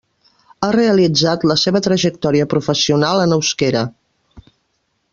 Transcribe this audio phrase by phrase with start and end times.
[0.63, 3.89] Ha realitzat la seva trajectòria professional en euskera.